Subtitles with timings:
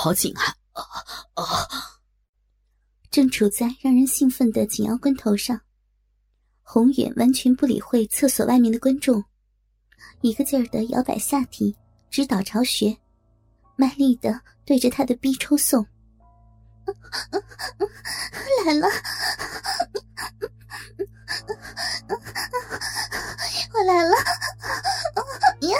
[0.00, 0.54] 好紧啊！
[0.74, 0.84] 啊
[1.34, 1.44] 啊！
[3.10, 5.60] 正处在让人兴奋的紧要关头上，
[6.62, 9.24] 宏远完全不理会厕所外面的观众，
[10.20, 11.76] 一个劲儿的摇摆下体，
[12.10, 12.96] 直捣巢穴，
[13.74, 15.84] 卖力的对着他的逼抽送。
[18.66, 18.86] 来了，
[23.72, 24.16] 我来了！
[25.62, 25.76] 呀！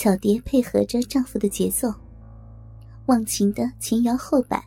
[0.00, 1.92] 巧蝶配合着丈夫的节奏，
[3.04, 4.66] 忘情的前摇后摆，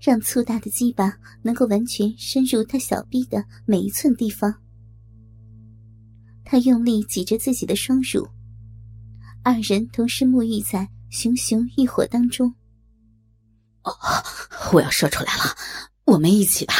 [0.00, 4.52] 让粗大的鸡巴能够完全深入她小臂的每一寸地方。
[6.44, 8.26] 她用力挤着自己的双乳，
[9.44, 12.52] 二人同时沐浴在熊熊欲火当中。
[13.84, 13.92] 哦，
[14.72, 15.44] 我要射出来了，
[16.06, 16.74] 我们一起吧！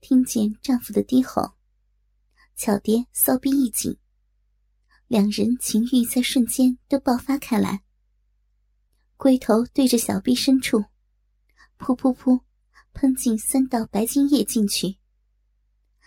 [0.00, 1.52] 听见丈夫的低吼，
[2.56, 3.94] 巧蝶骚逼一紧。
[5.10, 7.82] 两人情欲在瞬间都爆发开来，
[9.16, 10.84] 龟头对着小臂深处，
[11.80, 12.42] 噗噗噗，
[12.92, 14.98] 喷进三道白精液进去，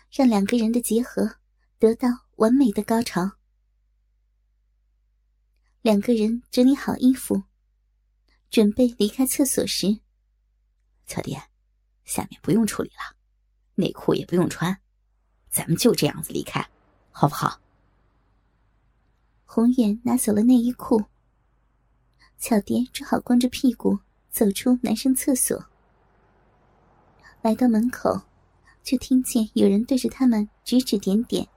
[0.09, 1.35] 让两个人的结合
[1.79, 3.29] 得到完美的高潮。
[5.81, 7.43] 两个人整理好衣服，
[8.49, 9.99] 准备离开厕所时，
[11.05, 11.43] 小蝶，
[12.05, 13.17] 下面不用处理了，
[13.75, 14.79] 内裤也不用穿，
[15.49, 16.65] 咱们就这样子离开，
[17.11, 17.59] 好不好？
[19.55, 21.03] 红远拿走了内衣裤，
[22.39, 23.99] 巧蝶只好光着屁股
[24.31, 25.63] 走出男生厕所。
[27.43, 28.23] 来到门口，
[28.81, 31.47] 就听见有人对着他们指指点点。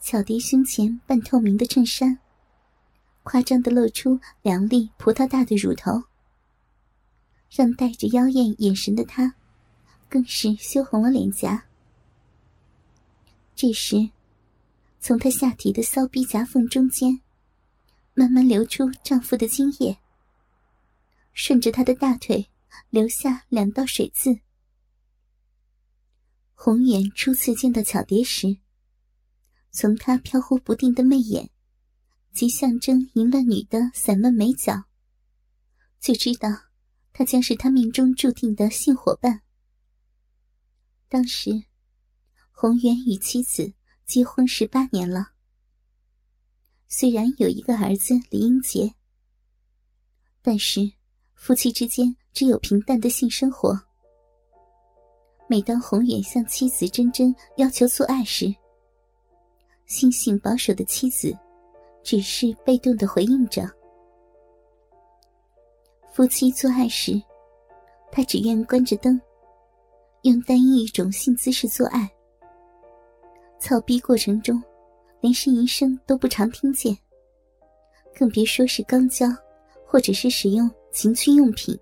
[0.00, 2.18] 巧蝶胸前半透明的衬衫，
[3.22, 6.04] 夸张的露出两粒葡萄大的乳头，
[7.50, 9.34] 让带着妖艳眼神的她，
[10.08, 11.64] 更是羞红了脸颊。
[13.54, 14.08] 这时。
[15.06, 17.20] 从她下体的骚逼夹缝中间，
[18.12, 19.96] 慢慢流出丈夫的精液，
[21.32, 22.48] 顺着她的大腿
[22.90, 24.40] 留下两道水渍。
[26.54, 28.56] 红远初次见到巧蝶时，
[29.70, 31.50] 从她飘忽不定的媚眼
[32.32, 34.86] 及象征淫乱女的散乱美脚，
[36.00, 36.48] 就知道
[37.12, 39.42] 她将是他命中注定的性伙伴。
[41.08, 41.62] 当时，
[42.50, 43.72] 红远与妻子。
[44.06, 45.32] 结婚十八年了，
[46.86, 48.94] 虽然有一个儿子李英杰，
[50.40, 50.92] 但是
[51.34, 53.76] 夫妻之间只有平淡的性生活。
[55.48, 58.54] 每当宏远向妻子真真要求做爱时，
[59.86, 61.36] 心性保守的妻子
[62.04, 63.68] 只是被动的回应着。
[66.12, 67.20] 夫妻做爱时，
[68.12, 69.20] 他只愿关着灯，
[70.22, 72.08] 用单一一种性姿势做爱。
[73.66, 74.62] 操逼过程中，
[75.20, 76.96] 连呻吟声都不常听见，
[78.14, 79.26] 更别说是肛交，
[79.84, 81.76] 或者是使用情趣用品，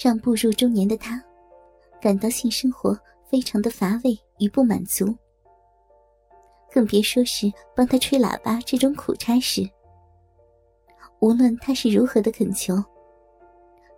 [0.00, 1.20] 让步入中年的他
[2.00, 2.96] 感到性生活
[3.28, 5.12] 非常的乏味与不满足。
[6.70, 9.68] 更别说是帮他吹喇叭这种苦差事。
[11.18, 12.76] 无论他是如何的恳求，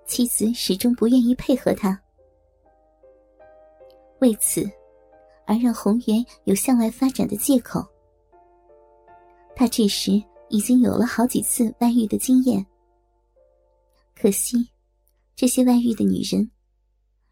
[0.07, 2.01] 妻子始终不愿意配合他。
[4.21, 4.67] 为此。
[5.48, 7.82] 而让宏源有向外发展的借口。
[9.56, 12.64] 他这时已经有了好几次外遇的经验，
[14.14, 14.69] 可惜
[15.34, 16.48] 这些外遇的女人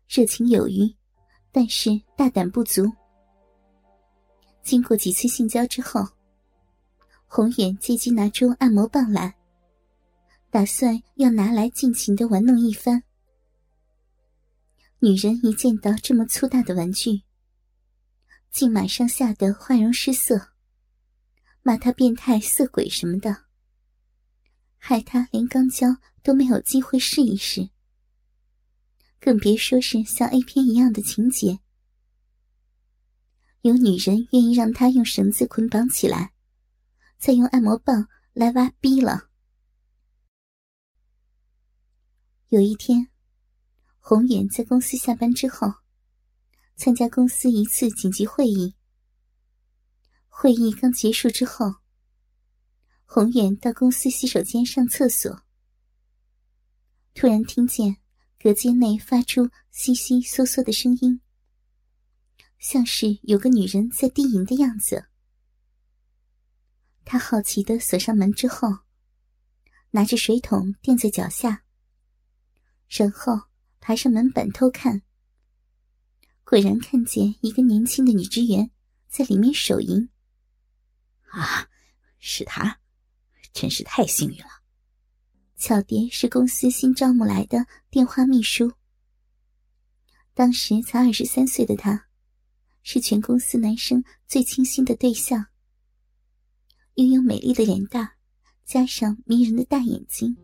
[0.09, 0.91] 热情有余，
[1.53, 2.91] 但是大胆不足。
[4.63, 6.01] 经过几次性交之后，
[7.27, 9.37] 宏远借机拿出按摩棒来，
[10.51, 13.03] 打算要拿来尽情的玩弄一番。
[15.01, 17.21] 女人一见到这么粗大的玩具，
[18.57, 20.49] 竟马上吓得花容失色，
[21.61, 23.45] 骂他变态色鬼什么的，
[24.79, 27.69] 害他连肛交都没有机会试一试，
[29.21, 31.59] 更别说是像 A 片一样的情节。
[33.61, 36.33] 有女人愿意让他用绳子捆绑起来，
[37.19, 39.29] 再用按摩棒来挖逼了。
[42.49, 43.09] 有一天，
[44.01, 45.75] 红远在公司下班之后。
[46.77, 48.77] 参加公司一次紧急会议。
[50.29, 51.77] 会议刚结束之后，
[53.07, 55.43] 宏远到公司洗手间上厕所，
[57.15, 57.97] 突然听见
[58.39, 61.23] 隔间内发出悉悉嗦嗦的声音，
[62.59, 65.07] 像是有个女人在低吟的样子。
[67.07, 68.69] 他好奇的锁上门之后，
[69.93, 71.65] 拿着水桶垫在脚下，
[72.89, 73.33] 然后
[73.81, 75.06] 爬上门板偷看。
[76.49, 78.71] 果然看见一个年轻的女职员
[79.09, 80.09] 在里面手淫。
[81.31, 81.67] 啊，
[82.21, 82.79] 是他，
[83.53, 84.63] 真是太幸运了。
[85.57, 88.73] 巧蝶是公司新招募来的电话秘书，
[90.35, 92.07] 当时才二十三岁的她，
[92.85, 95.47] 是全公司男生最倾心的对象。
[96.95, 98.09] 拥有美丽的脸蛋，
[98.65, 100.37] 加上迷人的大眼睛，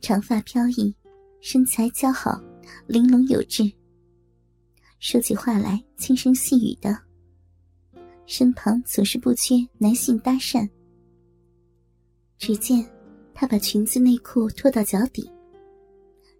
[0.00, 0.92] 长发飘逸，
[1.40, 2.42] 身材姣好，
[2.88, 3.72] 玲珑有致。
[5.06, 6.98] 说起话来轻声细语的，
[8.24, 10.66] 身旁总是不缺男性搭讪。
[12.38, 12.90] 只见。
[13.34, 15.30] 她把裙子内裤脱到脚底，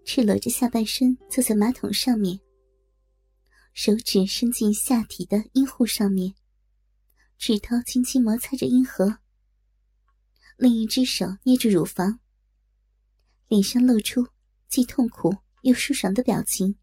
[0.07, 2.41] 赤裸着下半身坐在马桶上面，
[3.75, 6.33] 手指伸进下体的阴户上面，
[7.37, 9.19] 指头轻轻摩擦着阴核，
[10.57, 12.21] 另一只手捏住乳房，
[13.49, 14.27] 脸上露出
[14.69, 16.77] 既痛苦又舒爽的表情，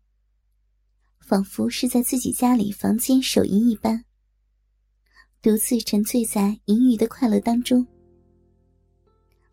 [1.32, 4.04] 仿佛是在自己家里房间手淫一般，
[5.42, 7.88] 独自沉醉在淫欲的快乐当中。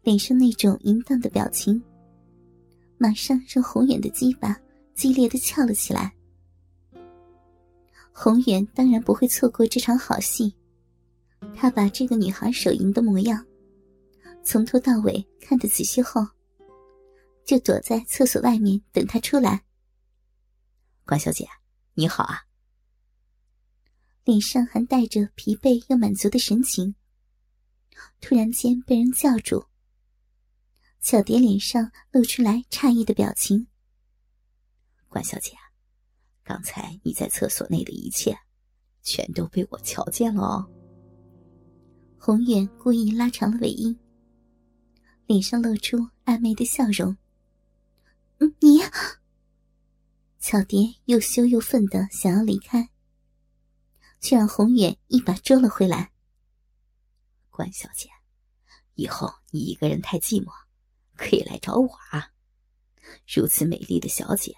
[0.03, 1.81] 脸上那种淫荡的表情，
[2.99, 4.61] 马上让宏远的鸡巴
[4.93, 6.13] 激烈的翘了起来。
[8.13, 10.53] 宏远当然不会错过这场好戏，
[11.55, 13.47] 他把这个女孩手淫的模样，
[14.43, 16.27] 从头到尾看得仔细后，
[17.45, 19.63] 就躲在厕所外面等她出来。
[21.07, 21.47] 关小姐，
[21.99, 22.47] 你好啊！
[24.23, 26.95] 脸上还带着疲惫又满足的神情，
[28.21, 29.67] 突然间被人叫住。
[31.01, 33.67] 小蝶脸上露出来诧异的表情。
[35.09, 35.55] 关小姐，
[36.45, 38.39] 刚才你在厕所内的一切，
[39.03, 40.71] 全都被我瞧见了哦。
[42.17, 43.99] 宏远故意拉长了尾音，
[45.27, 47.17] 脸上露出暧昧的笑容。
[48.61, 48.79] 你，
[50.51, 52.89] 巧蝶又羞又愤的想要离开，
[54.19, 56.11] 却让红远一把捉了回来。
[57.51, 58.09] 关小姐，
[58.95, 60.51] 以后你一个人太寂寞。
[61.17, 62.33] 可以来找我啊！
[63.27, 64.55] 如此美丽的小姐，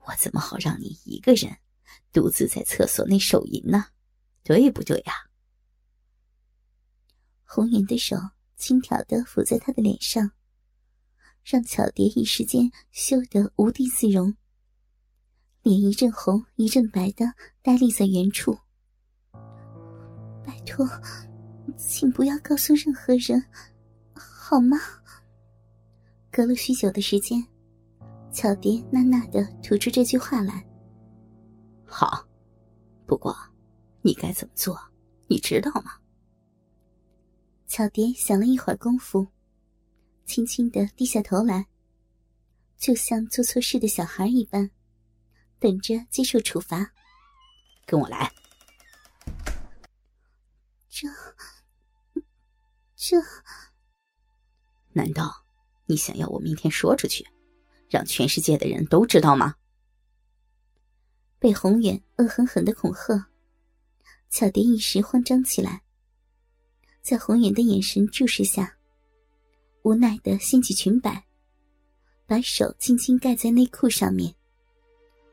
[0.00, 1.58] 我怎么好让你一个人
[2.12, 3.90] 独自在厕所内手淫呢？
[4.42, 5.30] 对不对呀？
[7.44, 8.16] 红颜的手
[8.56, 10.32] 轻佻的抚在他的脸上，
[11.44, 14.36] 让巧蝶一时间羞得无地自容，
[15.64, 17.24] 脸一阵红一阵白的
[17.62, 18.54] 呆立在原处。
[20.44, 20.86] 拜托，
[21.78, 23.42] 请不要告诉任何人，
[24.12, 24.76] 好吗？
[26.30, 27.42] 隔了许久的时间，
[28.30, 30.62] 巧蝶呐呐的吐出这句话来
[31.86, 32.22] ：“好，
[33.06, 33.34] 不过
[34.02, 34.78] 你该怎么做，
[35.28, 35.92] 你知道吗？”
[37.66, 39.26] 巧蝶想了一会儿功夫，
[40.26, 41.64] 轻轻的低下头来，
[42.76, 44.70] 就像做错事的小孩一般，
[45.64, 46.92] 等着接受处罚。
[47.86, 48.30] 跟我来。
[50.90, 51.08] 这……
[52.94, 53.16] 这……
[54.92, 55.42] 难道？
[55.86, 57.26] 你想要我明天说出去，
[57.88, 59.54] 让全世界的人都知道吗？
[61.38, 63.30] 被宏远恶狠狠的恐吓，
[64.28, 65.82] 巧蝶一时慌张起来，
[67.00, 68.76] 在宏远的眼神注视下，
[69.82, 71.26] 无奈的掀起裙摆，
[72.26, 74.34] 把手轻轻盖在内裤上面，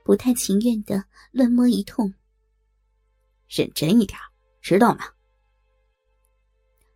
[0.04, 2.14] 不太情愿的乱摸一通。
[3.48, 4.18] 认真一点，
[4.62, 5.06] 知道吗？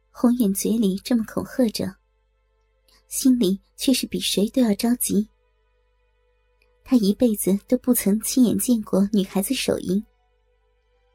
[0.10, 1.98] 红眼嘴里这么恐吓着。
[3.08, 5.30] 心里却是比谁都要着急。
[6.84, 10.03] 他一辈子都不曾亲眼见过女孩子手淫，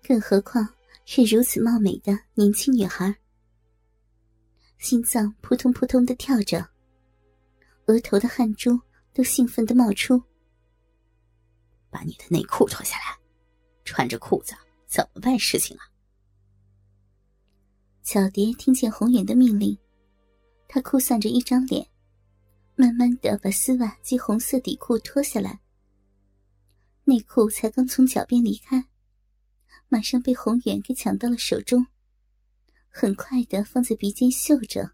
[0.02, 0.66] 更何况
[1.04, 3.14] 是如此貌美的年轻女孩。
[4.78, 6.66] 心脏扑通扑通的跳着，
[7.86, 8.78] 额头的汗珠
[9.12, 10.22] 都兴奋的冒出。
[11.90, 13.18] 把你的内裤脱下来，
[13.84, 14.54] 穿着裤子
[14.86, 15.82] 怎么办事情啊？
[18.02, 19.76] 小蝶听见红颜的命令。
[20.68, 21.88] 她哭丧着一张脸，
[22.76, 25.60] 慢慢的把丝袜及红色底裤脱下来。
[27.04, 28.86] 内裤才刚从脚边离开，
[29.88, 31.88] 马上被宏远给抢到了手中，
[32.88, 34.92] 很快的放在鼻尖嗅着。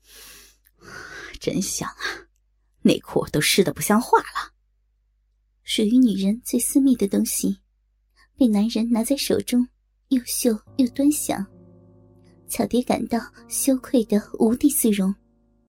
[1.38, 2.28] 真香啊！
[2.80, 4.53] 内裤都湿的不像话了。
[5.64, 7.58] 属于女人最私密的东西，
[8.36, 9.66] 被男人拿在手中，
[10.08, 11.44] 又嗅又端详。
[12.48, 13.18] 巧蝶感到
[13.48, 15.12] 羞愧的无地自容。